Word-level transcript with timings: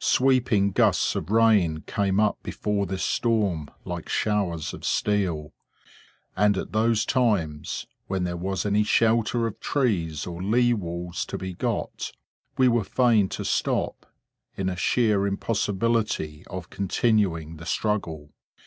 Sweeping 0.00 0.72
gusts 0.72 1.16
of 1.16 1.30
rain 1.30 1.82
came 1.86 2.20
up 2.20 2.36
before 2.42 2.84
this 2.84 3.02
storm 3.02 3.70
like 3.86 4.06
showers 4.06 4.74
of 4.74 4.84
steel; 4.84 5.54
and 6.36 6.58
at 6.58 6.72
those 6.72 7.06
times, 7.06 7.86
when 8.06 8.24
there 8.24 8.36
was 8.36 8.66
any 8.66 8.82
shelter 8.82 9.46
of 9.46 9.58
trees 9.60 10.26
or 10.26 10.42
lee 10.42 10.74
walls 10.74 11.24
to 11.24 11.38
be 11.38 11.54
got, 11.54 12.12
we 12.58 12.68
were 12.68 12.84
fain 12.84 13.30
to 13.30 13.46
stop, 13.46 14.04
in 14.58 14.68
a 14.68 14.76
sheer 14.76 15.26
impossibility 15.26 16.44
of 16.50 16.68
continuing 16.68 17.56
the 17.56 17.64
struggle. 17.64 18.34